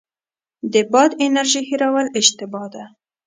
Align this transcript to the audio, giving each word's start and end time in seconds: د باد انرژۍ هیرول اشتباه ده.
د 0.73 0.75
باد 0.91 1.11
انرژۍ 1.23 1.63
هیرول 1.69 2.07
اشتباه 2.19 2.67
ده. 2.73 2.83